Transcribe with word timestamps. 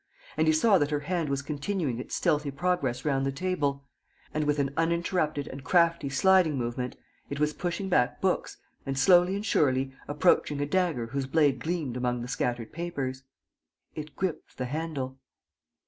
And 0.35 0.47
he 0.47 0.53
saw 0.53 0.79
that 0.79 0.89
her 0.89 1.01
hand 1.01 1.29
was 1.29 1.43
continuing 1.43 1.99
its 1.99 2.15
stealthy 2.15 2.49
progress 2.49 3.05
round 3.05 3.23
the 3.23 3.31
table 3.31 3.85
and 4.33 4.41
that, 4.41 4.47
with 4.47 4.57
an 4.57 4.73
uninterrupted 4.75 5.47
and 5.47 5.63
crafty 5.63 6.09
sliding 6.09 6.57
movement, 6.57 6.95
it 7.29 7.39
was 7.39 7.53
pushing 7.53 7.87
back 7.87 8.19
books 8.19 8.57
and, 8.83 8.97
slowly 8.97 9.35
and 9.35 9.45
surely, 9.45 9.93
approaching 10.07 10.59
a 10.59 10.65
dagger 10.65 11.05
whose 11.05 11.27
blade 11.27 11.59
gleamed 11.59 11.95
among 11.95 12.23
the 12.23 12.27
scattered 12.27 12.71
papers. 12.73 13.21
It 13.93 14.15
gripped 14.15 14.57
the 14.57 14.65
handle. 14.65 15.19